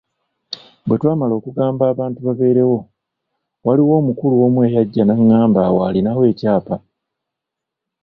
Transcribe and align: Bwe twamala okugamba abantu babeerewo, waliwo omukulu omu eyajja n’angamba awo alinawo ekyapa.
Bwe 0.87 0.97
twamala 0.99 1.33
okugamba 1.39 1.83
abantu 1.93 2.17
babeerewo, 2.25 2.77
waliwo 3.65 3.93
omukulu 4.01 4.35
omu 4.45 4.59
eyajja 4.67 5.03
n’angamba 5.05 5.59
awo 5.67 5.79
alinawo 5.87 6.23
ekyapa. 6.31 6.75